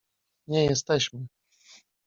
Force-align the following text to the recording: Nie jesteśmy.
Nie 0.47 0.65
jesteśmy. 0.65 1.27